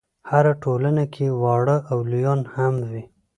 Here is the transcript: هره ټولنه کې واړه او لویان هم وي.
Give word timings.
هره 0.29 0.53
ټولنه 0.63 1.03
کې 1.13 1.25
واړه 1.41 1.77
او 1.91 1.97
لویان 2.09 2.41
هم 2.55 2.73
وي. 2.89 3.03